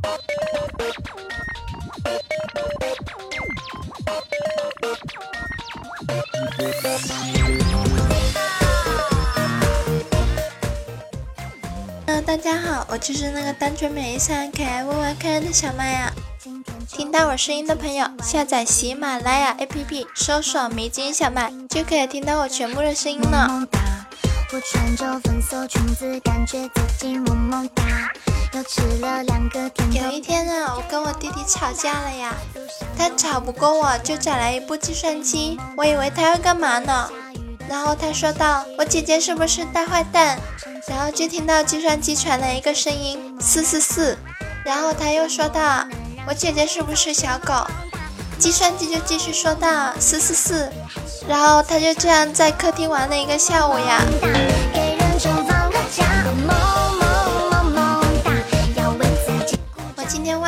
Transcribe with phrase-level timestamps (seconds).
[0.00, 0.16] Hello，
[12.24, 16.12] 大家好，我就是那个单纯美丽、善良、可爱、温婉可爱的小麦呀。
[16.88, 23.66] 听到我声音的朋友，下载喜马拉雅 APP，搜索“迷津小麦”，就可以听到我全部的声音了。
[24.52, 28.12] 我穿着粉色裙子，感觉自己萌萌哒。
[29.92, 32.34] 有一天呢，我跟我弟弟吵架了呀，
[32.96, 35.58] 他吵不过我，就找来一部计算机。
[35.76, 37.10] 我以为他要干嘛呢？
[37.68, 40.38] 然后他说道：“我姐姐是不是大坏蛋？”
[40.88, 44.16] 然后就听到计算机传来一个声音：四四四。
[44.64, 45.84] 然后他又说道
[46.26, 47.66] ：“我姐姐是不是小狗？”
[48.38, 50.72] 计算机就继续说道：“四四四。”
[51.28, 54.00] 然后他就这样在客厅玩了一个下午呀。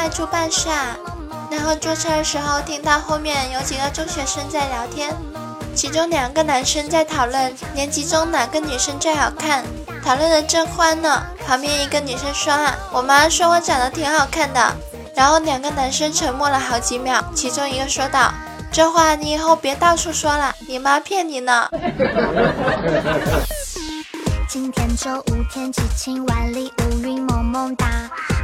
[0.00, 0.96] 外出办事啊，
[1.50, 5.14] 然后坐车的时候听到后面有几个中学生在聊天，
[5.74, 9.62] 其中两个男生在讨论年级中哪个女生最好看，
[10.02, 11.22] 讨论的正欢呢。
[11.46, 14.74] 旁边一个女生说啊，我妈说我长得挺好看的。
[15.14, 18.32] 然后两个男生沉默了好几秒，其中一个说道。
[18.72, 21.68] 这话你以后别到处说了，你妈骗你呢。
[24.48, 27.86] 今天周五天气晴，万里乌云萌萌哒，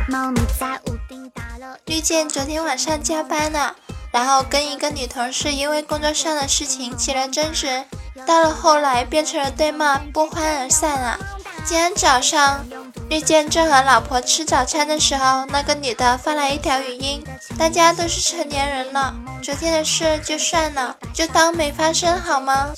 [0.09, 1.77] 猫咪在屋顶打了。
[1.87, 3.75] 遇见昨天晚上加班呢，
[4.13, 7.85] 然后跟一个女同事因为工作上的事情起了争执，
[8.25, 11.19] 到了后来变成了对骂，不欢而散了。
[11.65, 12.65] 今天早上。
[13.09, 17.23] 遇见正和老婆吃早餐的时候，那个女的发来一条语音
[17.57, 22.73] ：“大家都是成年人了，昨天的事就算了，就当没发生好吗？”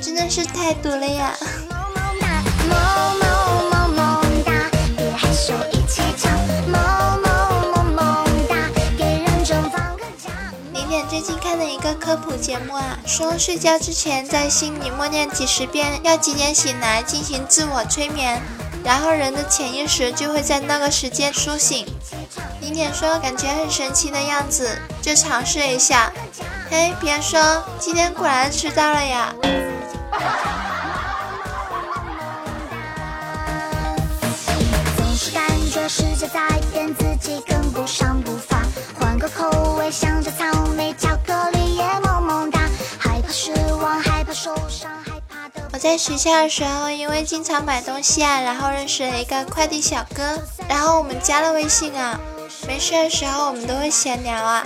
[0.00, 1.34] 真的是太毒了呀！
[11.94, 18.40] 科普节目啊，说睡觉之前在心里默念几十遍，要几点醒来进行自我催眠，
[18.84, 21.86] 然后人的潜意识就会在那个时间苏醒。
[22.60, 26.12] 零点说感觉很神奇的样子，就尝试一下。
[26.70, 29.34] 嘿，别说，今天果然迟到了呀。
[35.90, 38.60] 世界在变，自己跟不上步伐。
[39.00, 40.30] 换个口味，想着
[45.88, 50.38] 在学校的时候，因为经常买东西啊，然后认识了一个快递小哥，
[50.68, 52.20] 然后我们加了微信啊。
[52.66, 54.62] 没事的时候，我们都会闲聊啊。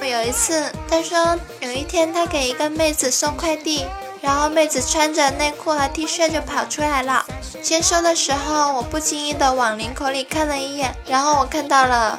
[0.00, 3.86] 有一次，他说有一天他给一个妹子送快递，
[4.20, 7.26] 然后妹子穿着内裤和 T 恤就跑出来了。
[7.60, 12.16] 签收的时候，我不经意的往领口里看了一眼，然后我看到了。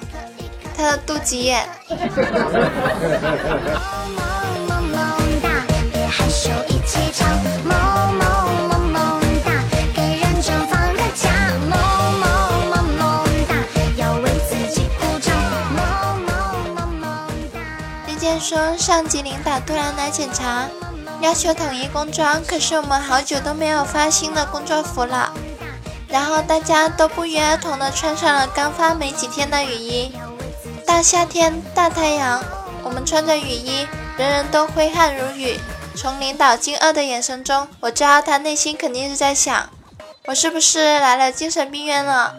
[0.76, 1.66] 他的肚脐眼。
[18.48, 20.70] 说，上级领导突然来检查，
[21.20, 25.34] 要求统一工装，可是我们好久都没有发新的工作服了，
[26.08, 30.16] 然后大家都不约而同的穿上了刚发没几天的雨衣。
[30.86, 32.42] 大夏天，大太阳，
[32.84, 33.86] 我们穿着雨衣，
[34.18, 35.60] 人人都挥汗如雨。
[35.94, 39.70] 从领导惊愕的眼神中，我知道他内心肯定是在想：
[40.28, 42.36] 我是不是来了精神病院了？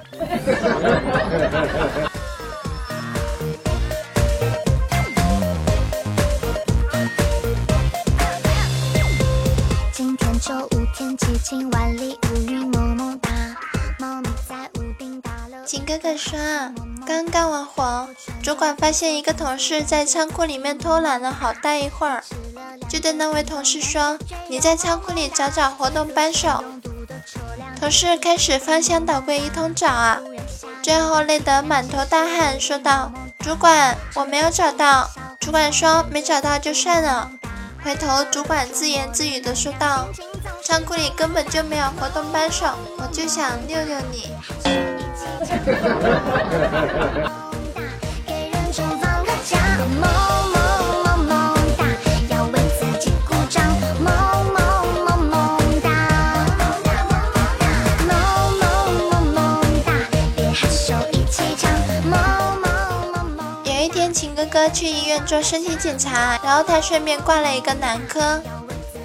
[15.69, 16.39] 景哥哥说。
[17.07, 18.09] 刚干完活，
[18.43, 22.23] 主管发现一个同事在仓库里面偷懒了好大一会儿，
[22.89, 24.19] 就对那位同事说
[24.49, 26.63] ：“你在仓库里找找活动扳手。”
[27.81, 30.19] 同事开始翻箱倒柜一通找啊，
[30.83, 33.11] 最后累得满头大汗，说道
[33.41, 35.09] ：“主管，我没有找到。”
[35.41, 37.31] 主管说：“没找到就算了。”
[37.85, 40.09] 回头主管自言自语的说道
[40.63, 42.67] ：“仓库里根本就没有活动扳手，
[42.99, 44.31] 我就想溜溜你。”
[63.65, 68.43] 有一天，秦哥哥去医院做身体检查，然后他顺便挂了一个男科。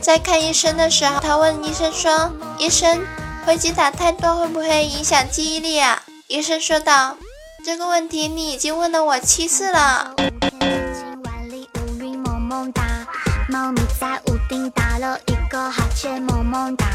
[0.02, 3.06] 在看医生的时候，他问医生说：“医生，
[3.46, 7.18] 飞机打太多会不会影响记忆力啊？”医生说道
[7.66, 10.16] ：“这个问题你已经问了我七次了。”
[13.50, 16.86] 猫咪在屋顶打了一个哈欠，萌萌哒。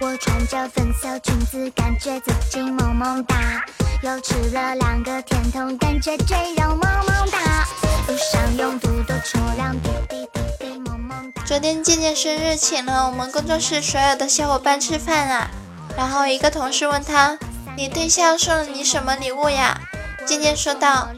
[0.00, 3.62] 我穿着粉色裙子，感觉自己萌萌哒。
[4.02, 7.66] 又吃了两个甜筒，感觉赘肉萌萌哒。
[8.08, 11.42] 路上拥堵的车辆滴滴滴滴萌萌哒。
[11.44, 15.50] 昨天健健生日，请了我们工作室所有的小伙伴吃饭啊。
[15.96, 17.36] 然后一个同事问他
[17.76, 19.80] ：“你对象送了你什么礼物呀？”
[20.26, 21.08] 渐渐说道：“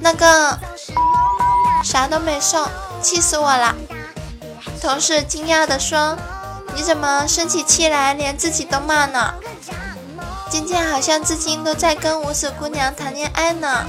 [0.00, 0.58] 那个
[1.84, 2.66] 啥都没送，
[3.02, 3.74] 气死我了。”
[4.80, 6.16] 同事惊讶地说
[6.74, 9.34] ：“你怎么生起气来连自己都骂呢？”
[10.48, 13.84] 渐渐好像至今都在跟无耻姑娘谈恋爱呢。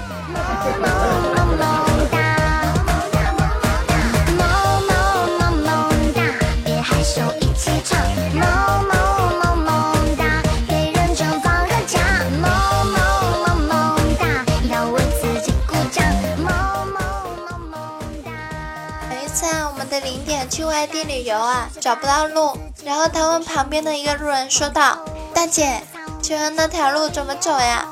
[21.00, 24.98] 地旅游啊，找不到路，然后他问旁边的一个路人说道
[25.34, 25.81] ：“大姐，
[26.22, 27.86] 请问那条路怎么走呀？”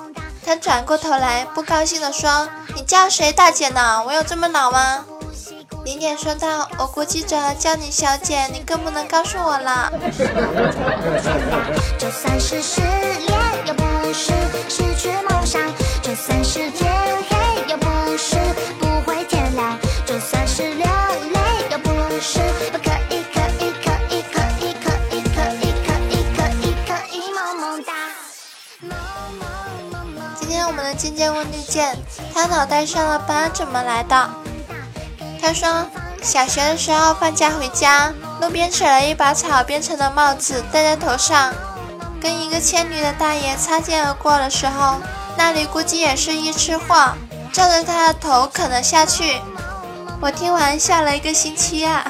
[0.46, 4.04] 他转过头来，不高兴地说：“你叫谁大姐呢？
[4.06, 5.06] 我有这么老吗？”
[5.86, 9.90] 零点说道：“我估计着叫你小姐，你更不能告诉我了。
[13.66, 14.34] ”，又不是
[14.68, 15.62] 失去梦想；
[16.02, 16.92] 就算是天
[17.30, 17.38] 黑，
[17.70, 18.36] 又不是
[31.18, 31.98] 见问绿箭，
[32.32, 34.30] 他脑袋上的疤怎么来的？
[35.42, 35.88] 他说，
[36.22, 41.52] 小学的时候放假回家，路边扯了一把草编成的帽子戴在头上，
[42.22, 44.98] 跟一个牵驴的大爷擦肩而过的时候，
[45.36, 47.14] 那驴估计也是一吃货，
[47.52, 49.42] 照着他的头啃了下去。
[50.22, 52.06] 我听完笑了一个星期啊！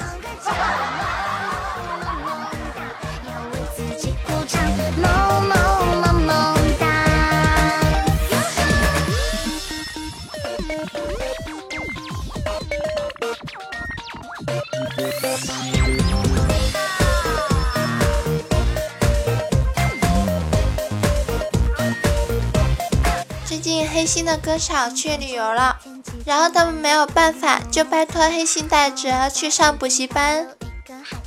[24.17, 25.77] 新的歌手去旅游了。
[26.25, 30.47] 然后他们没有办法，就拜托黑心带哲去上补习班。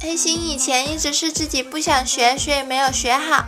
[0.00, 3.44] 黑心以前一直是自己不想学，所以没有学好。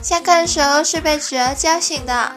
[0.00, 2.06] 下课的时候是被哲叫醒。
[2.06, 2.32] 的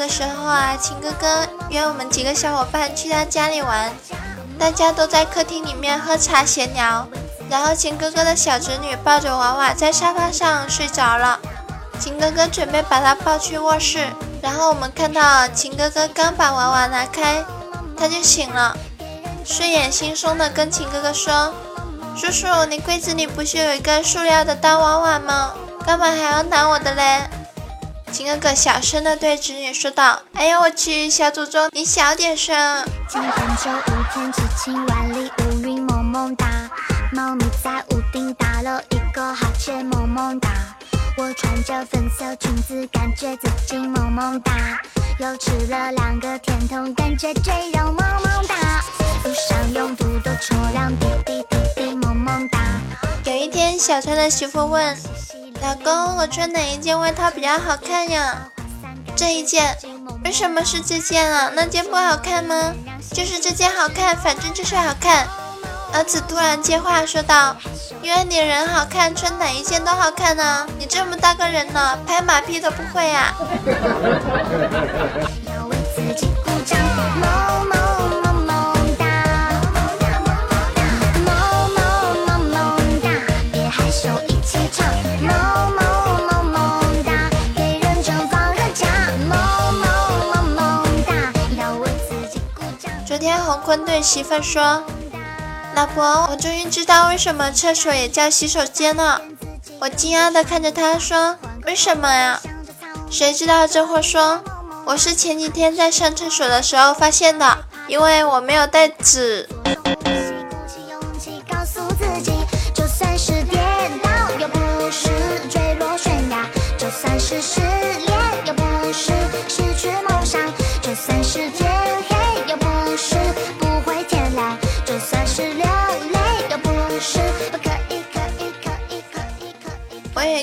[0.00, 3.92] 的时候啊，秦哥哥约我们几个小伙伴去他家里玩，
[4.58, 7.06] 大家都在客厅里面喝茶闲聊。
[7.50, 11.38] 然后秦哥哥的小侄女抱着娃娃在沙发上睡着了，
[11.98, 14.06] 秦哥哥准备把她抱去卧室，
[14.40, 17.44] 然后我们看到秦哥哥刚把娃娃拿开，
[17.94, 18.74] 他就醒了，
[19.44, 21.52] 睡眼惺忪的跟秦哥哥说
[22.16, 25.52] ：“叔叔，你柜子里不是有一个塑料的大娃娃吗？
[25.84, 27.28] 干嘛还要拿我的嘞？”
[28.12, 36.46] 秦哥哥小声的对侄女说道：“哎呀，我去，小祖宗，你小点声。”今天就五天，七晴万里，乌云萌萌哒。
[37.12, 40.48] 猫咪在屋顶打了一个哈欠，萌萌哒。
[41.16, 44.52] 我穿着粉色裙子，感觉自己萌萌哒。
[45.18, 48.82] 又吃了两个甜筒，感觉赘肉萌萌哒。
[49.30, 52.58] 路上拥堵的车辆滴滴滴滴萌萌哒。
[53.22, 54.96] 有一天，小川的媳妇问。
[55.62, 58.48] 老公，我穿哪一件外套比较好看呀？
[59.14, 59.78] 这一件。
[60.24, 61.48] 为什么是这件啊？
[61.54, 62.74] 那件不好看吗？
[63.12, 65.28] 就是这件好看，反正就是好看。
[65.92, 67.54] 儿子突然接话说道
[68.02, 70.66] ：“因为你人好看，穿哪一件都好看呢。
[70.76, 73.32] 你这么大个人了，拍马屁都不会啊。
[93.06, 94.82] ”昨天洪坤对媳妇说
[95.74, 99.20] ：“老婆，我终于知道为什么厕所也叫洗手间了。”
[99.78, 101.36] 我惊讶地看着他说
[101.66, 102.40] ：“为什么呀？”
[103.10, 104.42] 谁知道这货说
[104.86, 109.48] ：“我是前几天在上厕所的时候发现的，因为我没有带纸。”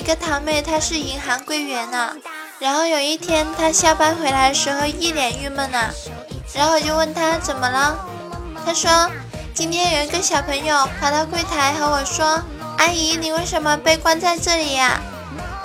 [0.08, 2.14] 个堂妹，她是银行柜员呢。
[2.58, 5.90] 然后有一天，她下班回来的时候一脸郁闷呢。
[6.54, 7.94] 然后我就问她怎么了，
[8.64, 9.10] 她说
[9.52, 12.42] 今天有一个小朋友跑到柜台和我说
[12.80, 14.98] ：“阿姨，你为什么被关在这里呀？”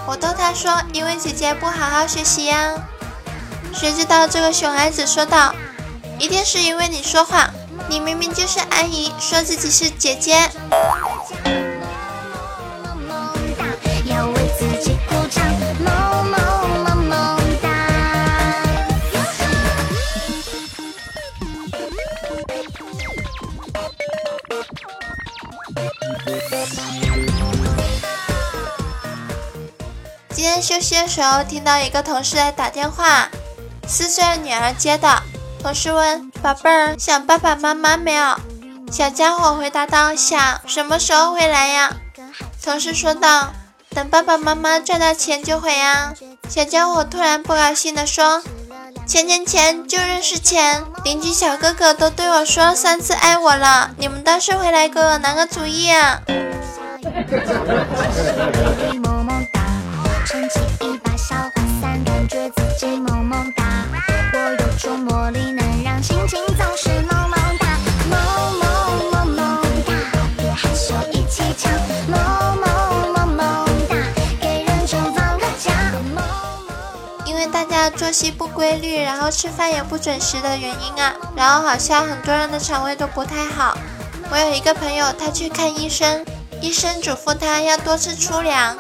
[0.06, 2.74] 我逗她说：“因为姐姐不好好学习呀。”
[3.74, 5.56] 谁知道这个熊孩子说道
[6.20, 7.50] ：“一定是因为你说谎，
[7.88, 10.50] 你明明就是阿姨，说自己是姐姐。”
[30.36, 33.30] 今天休息的时候，听到一个同事来打电话，
[33.88, 35.24] 四岁的女儿接的。
[35.62, 38.38] 同事问：“宝贝儿，想爸爸妈妈没有？”
[38.92, 41.96] 小家伙回答道：“想。”什么时候回来呀？
[42.62, 43.54] 同事说道
[43.94, 46.14] ：“等爸爸妈妈赚到钱就回啊。”
[46.50, 48.44] 小家伙突然不高兴地说
[49.08, 50.84] ：“钱钱钱，就认识钱！
[51.04, 56.22] 邻居小哥哥都对我说三次爱我了，你们倒是回来给我拿个主意啊！”
[60.26, 61.36] 撑起一把小
[61.82, 63.64] 伞，感觉自己萌萌哒。
[64.34, 65.53] 我有种魔力，
[78.14, 83.76] 作息不规律，然后吃饭也不准时的原因啊，然后好像很多人的肠胃都不太好。
[84.30, 86.24] 我有一个朋友，他去看医生，
[86.62, 88.78] 医生嘱咐他要多吃粗粮。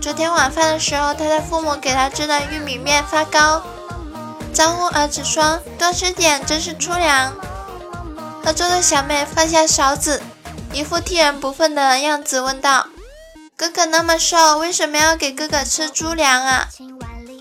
[0.00, 3.60] 昨天晚饭的时候，他的父母给他织的玉米面发糕，
[4.54, 7.34] 招呼儿子说：“多吃点，这是粗粮。”
[8.44, 10.22] 合作的小妹放下勺子，
[10.72, 12.86] 一副替人不忿的样子，问道
[13.58, 16.68] ：“哥哥那么瘦，为什么要给哥哥吃猪粮啊？”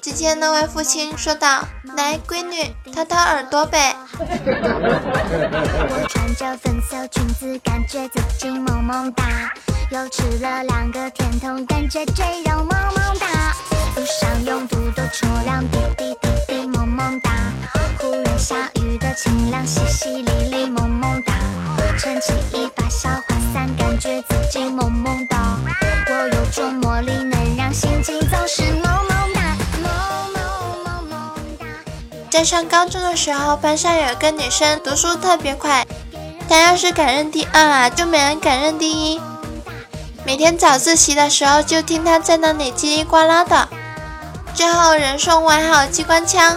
[0.02, 1.64] 只见那位父亲说道
[1.98, 9.52] ：“来，闺女，掏掏耳朵呗。”我穿着粉色裙子，感觉自己萌萌哒。
[9.92, 13.54] 又吃了两个甜筒，感觉赘肉萌萌哒。
[13.96, 17.32] 路上拥堵的车辆滴滴滴滴萌萌哒。
[18.00, 21.34] 忽然下雨的清凉，淅淅沥沥萌萌哒。
[21.98, 22.34] 撑起
[32.40, 35.86] 在上高中的时候，班上有一个女生读书特别快，
[36.48, 39.20] 她要是敢认第二啊，就没人敢认第一。
[40.26, 43.68] 每天早自习的时候，就听她在那里叽里呱啦的，
[44.54, 46.56] 最后人送外号“机关枪”。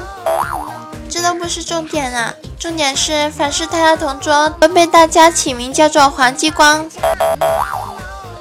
[1.10, 6.88] 这都不是重点啊，重点是凡是她的同桌都被大家起名叫做“黄继光”，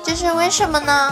[0.06, 1.12] 这是为什么呢？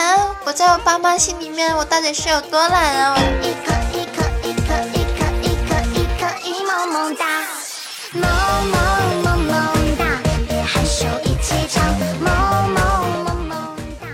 [0.00, 3.18] 啊，我在我爸妈心里面，我到底是有多懒啊？
[3.42, 7.26] 一颗一颗一颗一颗一颗一颗一萌萌哒，
[8.12, 8.78] 萌萌
[9.22, 10.06] 萌萌哒，
[10.48, 11.84] 别害羞，一起唱，
[12.18, 14.06] 萌萌萌萌哒。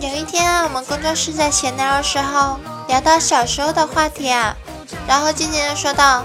[0.00, 4.54] 有一天啊，我们工作室在闲聊的时候聊到小时候的话题啊，
[5.08, 6.22] 然后静静的说道：“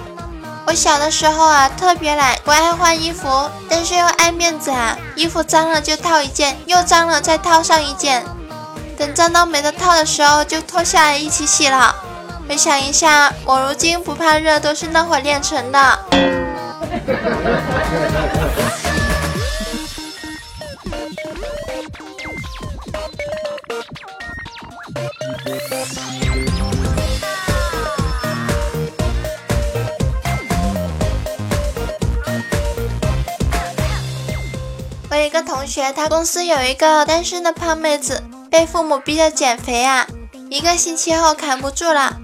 [0.67, 8.23] 我小的时候啊，特别懒，不爱换衣服，但是又爱面子啊，衣服脏了就套一件，又脏了再套上一件。”
[8.97, 11.95] 等脏到没得套的时候，就脱下来一起洗了。
[12.47, 15.99] 回想一下，我如今不怕热，都是那会练成的。
[35.09, 38.23] 我有一个同学，他公司有一个单身的胖妹子。
[38.57, 40.07] 被父母逼着减肥啊，
[40.49, 42.15] 一个星期后扛不住了，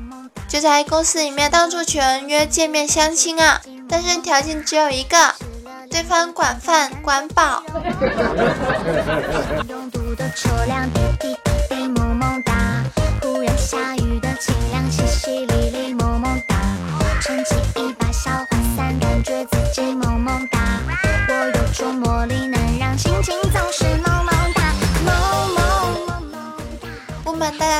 [0.48, 3.60] 就在公司里面到处求人约见面相亲啊，
[3.90, 5.36] 但是条件只有一个，
[5.90, 7.62] 对方管饭管饱。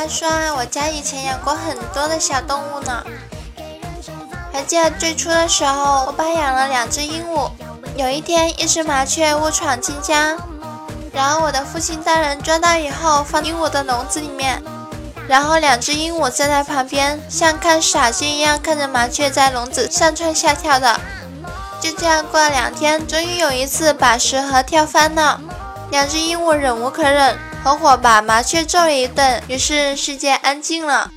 [0.02, 3.04] 家说啊，我家以前养过很多的小动物呢。
[4.52, 7.52] 还记得最初的时候，我爸养了两只鹦鹉。
[7.96, 10.36] 有一天，一只麻雀误闯进家，
[11.14, 14.62] 然后我的父亲大人抓到以后，放鹦鹉的笼子里面，
[15.28, 21.00] 然后两只鹦鹉站在旁边，像看傻鸡一样看着麻雀在笼子上蹿下跳的。
[21.80, 25.40] 就这样过了两天，终于有一次把食盒跳翻了，
[25.92, 31.12] 两只鹦鹉忍无可忍，合伙把麻雀揍了一顿，于是世界安静了。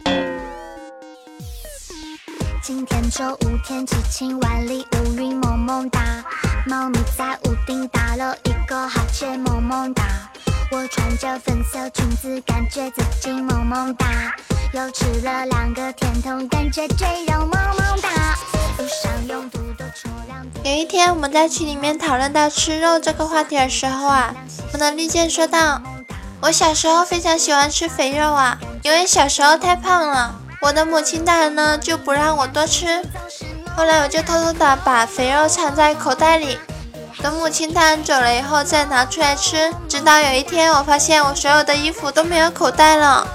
[2.63, 5.41] 今天周五，天气晴，万里乌云
[5.91, 6.23] 哒。
[6.67, 10.05] 猫咪在屋顶打了一个哈欠，萌萌哒。
[10.71, 14.35] 我穿着粉色裙子，感觉自己萌萌哒。
[14.75, 18.37] 又吃了两个甜筒，感觉赘肉萌萌哒。
[18.77, 20.47] 路上拥堵的车辆。
[20.63, 24.35] 有一天，我们在群里面讨论到吃肉这个话题的时候啊，
[24.75, 25.81] 我的绿箭说道
[26.45, 33.03] ：“我小时候非常喜欢吃肥肉啊，因为小时候太胖了。”我的母亲大人呢就不让我多吃，
[33.75, 36.59] 后来我就偷偷的把肥肉藏在口袋里，
[37.23, 39.73] 等母亲大人走了以后再拿出来吃。
[39.89, 43.27] 直到有一天，我发现我所有的衣服都没有口袋了。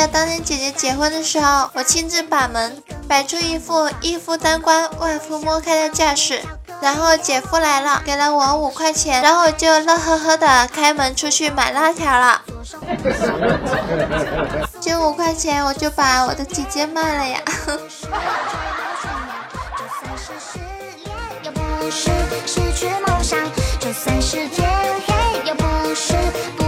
[0.00, 6.40] 得当年姐姐结婚的时候，我亲自把门摆出一副一夫当关、万夫莫开的架势，
[6.80, 12.42] 然后姐夫来了，给了我五块钱，然后我就乐呵呵的开门出去买辣条了。
[14.80, 17.40] 就五块钱，我就把我的姐姐卖了呀。
[21.80, 22.10] 不是
[22.46, 23.38] 失去梦想，
[23.80, 24.68] 就算是天
[25.06, 25.14] 黑，
[25.46, 26.12] 也不是
[26.58, 26.67] 不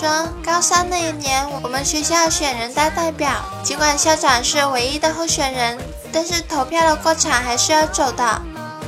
[0.00, 0.08] 说
[0.42, 3.28] 高三那一年，我们学校选人大代表，
[3.62, 5.76] 尽管校长是唯一的候选人，
[6.10, 8.40] 但是投票的过程还是要走的。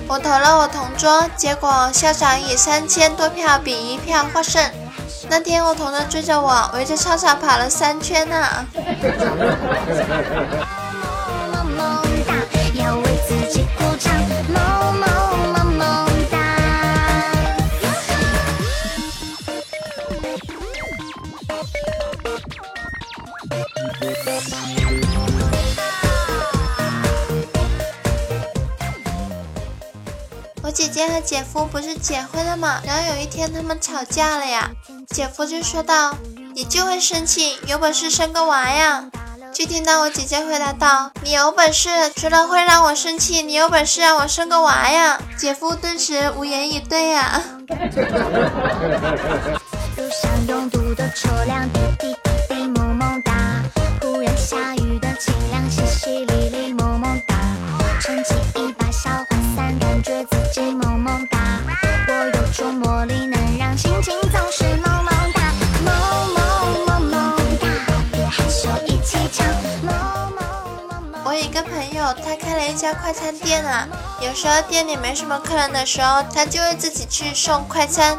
[0.08, 4.64] 我投了我同桌，结果校长以三千多票比一票获胜。
[5.28, 8.66] 那天我同桌追着我，围着操场跑了三圈呢。
[12.74, 14.10] 要为自己鼓掌
[30.82, 32.80] 姐姐和姐夫不是结婚了吗？
[32.84, 34.68] 然后有一天他们吵架了呀，
[35.10, 36.12] 姐夫就说道
[36.56, 39.04] ：“你就会生气，有本事生个娃呀！”
[39.54, 47.40] 就听到我姐姐回答道：“你有本事，除了会让我生气，你有本事让我生个娃呀！”姐夫顿时无言以对呀。
[60.52, 61.38] 鸡萌萌哒，
[62.08, 65.50] 我有种魔力能让心情总是萌萌哒。
[71.24, 73.88] 我有一个朋友他开了一家快餐店啊，
[74.20, 78.18] 有时候店里没什么客人的时候，他就会自己去送快餐。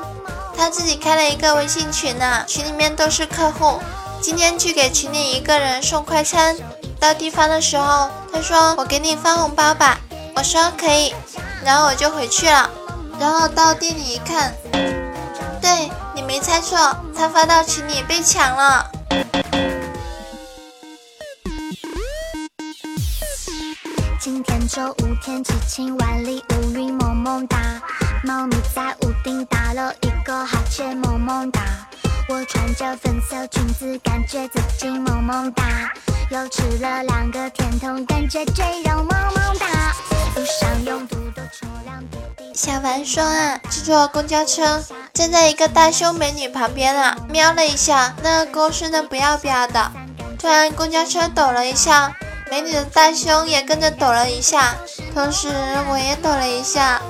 [0.58, 3.80] 他自己开了一个微信群呢，群里面都是客户。
[4.22, 6.58] 今天去给群里一个人送快餐，
[7.00, 10.00] 到地方的时候，他说：“我给你发红包吧。”
[10.36, 11.13] 我说：“可以。”
[11.65, 12.69] 然后我就回去了。
[13.19, 14.54] 然后到店里一看，
[15.62, 16.78] 对你没猜错，
[17.15, 18.91] 他发到群里被抢了。
[24.19, 27.58] 今天周五，天气晴，万里乌云萌萌哒。
[28.23, 31.62] 猫咪在屋顶打了一个哈欠，萌萌哒。
[32.30, 35.63] 我穿着粉色裙子，感觉自己萌萌哒。
[36.30, 39.67] 又吃了两个甜筒，感觉赘肉萌萌哒。
[40.36, 42.43] 路上拥堵的车辆滴滴。
[42.54, 49.91] 小凡说啊，坐公交车，站在一个大胸美女旁边啊，瞄了一下，那个沟深的不要不要的。
[50.39, 52.15] 突然公交车抖了一下。
[52.52, 54.76] 美女的大胸也跟着抖了一下，
[55.15, 55.48] 同时
[55.89, 57.02] 我也抖了一下。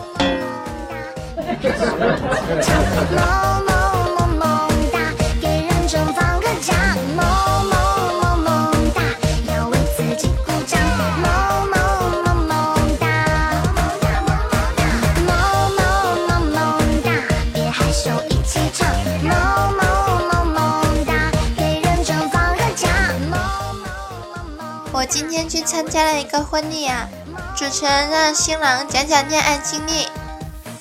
[25.47, 27.07] 去参加了一个婚礼啊，
[27.55, 30.07] 主持人让新郎讲讲恋爱经历，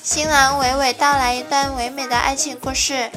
[0.01, 3.09] 新郎娓娓道来一段唯美的爱情故事，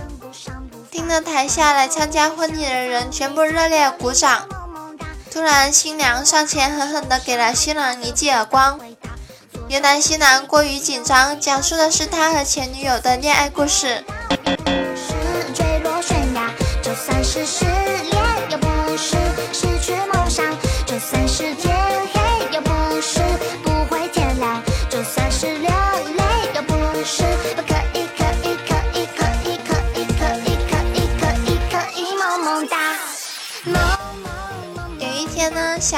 [0.91, 4.49] 听得台下来参加婚礼的人全部热烈鼓掌。
[5.31, 8.81] 突然，新娘上前狠狠地给了新郎一记耳光。
[9.69, 14.05] 原来新郎过于紧张，讲述的是他和前女友的恋爱故事。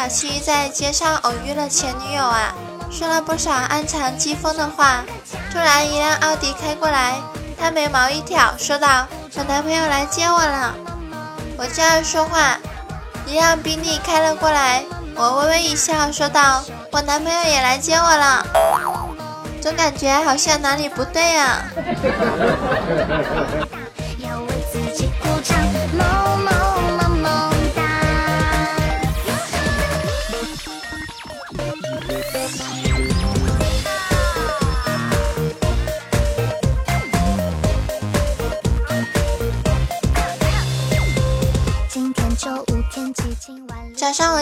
[0.09, 2.55] 小七在街上偶遇了前女友啊。
[2.91, 5.05] 说了不少暗藏讥讽的话，
[5.53, 7.17] 突然一辆奥迪开过来，
[7.61, 10.75] 他眉毛一挑，说道：“我男朋友来接我了。”
[11.59, 12.57] 我这样说话，
[13.27, 14.83] 一辆宾利开了过来，
[15.15, 18.47] 我微微一笑，说道：“我男朋友也来接我了。”
[19.61, 21.63] 总感觉好像哪里不对啊。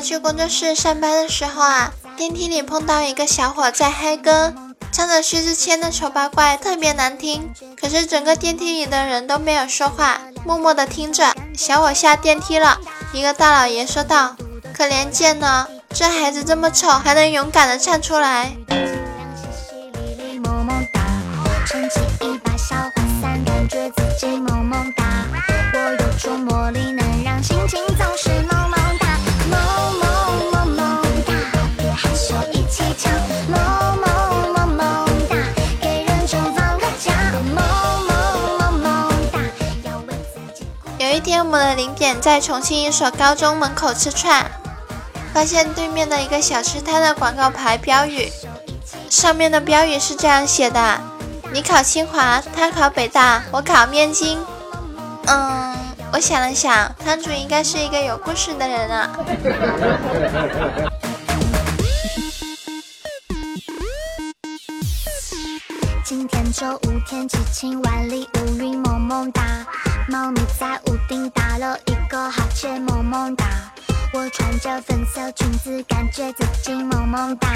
[0.07, 4.55] 去工作室上班的时候啊，电梯里碰到一个小伙在嗨歌，
[4.93, 7.53] 唱着薛之谦的《丑八怪》，特别难听。
[7.77, 11.35] 可是整个电梯里的人都没有说话，默默的听着。
[11.57, 12.79] 小伙下电梯了，
[13.13, 14.37] 一个大老爷说道
[14.73, 18.53] ：“可怜见呢，这孩子这么丑，还能勇敢的唱出来。”
[41.77, 44.51] 零点在重庆一所高中门口吃串，
[45.35, 48.33] 发现对面的一个小吃摊的广告牌标语，
[49.11, 50.99] 上面的标语是这样写的：
[51.53, 54.39] 你考清华，他考北大，我考面筋。
[55.27, 55.77] 嗯，
[56.13, 59.11] 我想了想，摊主应该是一个有故事的人啊。
[66.03, 69.43] 今天周五，天气晴，万里乌云蒙蒙哒。
[70.09, 73.45] 猫咪在屋顶打了一个哈欠，萌萌哒。
[74.13, 77.49] 我穿着粉色裙子，感觉自己萌萌哒。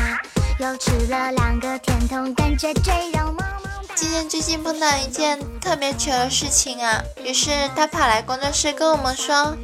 [0.59, 3.95] 又吃了两个甜筒，感觉赘肉萌萌哒。
[3.95, 9.57] 今天最近碰到一件特别糗的事情啊，于是他跑来工作室跟我们说，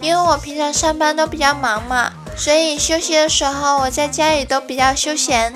[0.00, 5.52] 因为我平常上班都比较忙嘛，所以休息的时候我在家里都比较休闲。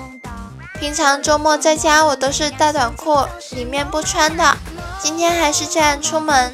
[0.77, 4.57] 平常周末在家我都是大短裤，里面不穿的。
[5.01, 6.51] 今天还是这样出门。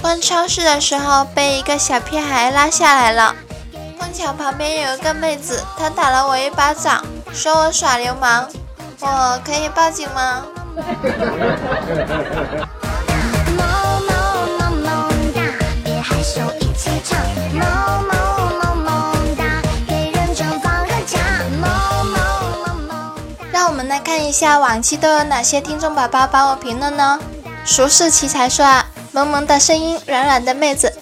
[0.00, 3.34] 逛超市的时候被一个小屁孩拉下来了，
[3.98, 8.48] 碰巧旁边有一个妹子，她打了我一巴掌，说我耍流氓，
[9.00, 10.44] 我可以报警吗？
[23.52, 27.20] 让我们来看一下往期都有哪些听众宝宝帮我评论呢？
[27.64, 28.86] 俗世奇才说啊。
[29.12, 30.92] 萌萌的声音，软软的妹子，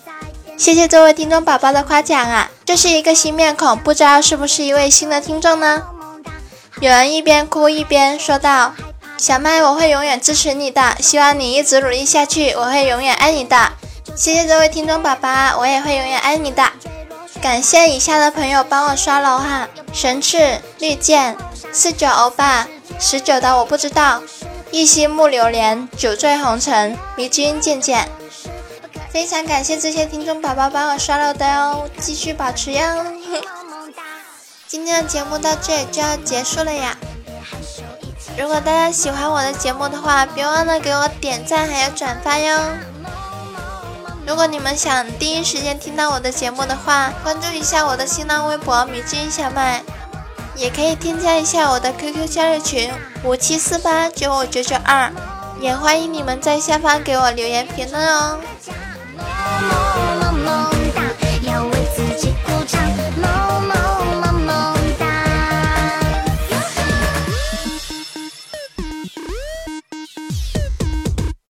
[0.57, 2.51] 谢谢这位听众宝宝的夸奖啊！
[2.65, 5.85] 这是一个新面孔，不知道是不是一位新的听众呢？
[6.81, 8.75] 有人一边哭一边说道
[9.17, 13.73] ：“小麦，我会永远支持你的，希望你一直努力下去，我会永远爱你的。”
[14.17, 16.65] 谢谢这位听众宝宝，我也会永远爱你的。
[17.41, 21.37] 感谢以下的朋友帮我刷楼哈：神翅、绿箭、
[21.73, 22.67] 四九欧巴、
[22.99, 24.21] 十九的我不知道。
[24.73, 28.09] 一心木榴莲，酒醉红尘，迷君渐渐。
[29.11, 33.05] 非常感谢这些听众宝宝帮我刷了的哦，继续保持哟。
[34.69, 36.97] 今天的节目到这里就要结束了呀。
[38.39, 42.61] 如果大家喜欢我的节目的话，别忘了给我点赞还有转发哟。
[44.25, 49.83] 如果你们想第一时间听到我的节目的话，关注一下我的新浪微博迷君小麦。
[50.61, 52.93] 也可以添加一下我的 QQ 交流群
[53.25, 55.11] 五七四八九五九九二，
[55.59, 58.39] 也欢迎你们在下方给我留言评论哦。